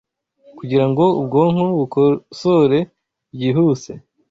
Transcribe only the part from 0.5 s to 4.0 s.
Kugira ngo ubwonko bukosore byihuse,